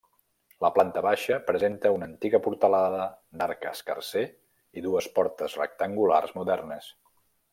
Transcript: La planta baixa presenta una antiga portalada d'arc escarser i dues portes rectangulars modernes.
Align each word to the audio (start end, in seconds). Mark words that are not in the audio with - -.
La 0.63 0.69
planta 0.77 1.01
baixa 1.05 1.35
presenta 1.49 1.91
una 1.97 2.07
antiga 2.11 2.39
portalada 2.47 3.05
d'arc 3.41 3.67
escarser 3.73 4.25
i 4.81 4.85
dues 4.89 5.11
portes 5.19 5.59
rectangulars 5.63 6.37
modernes. 6.41 6.91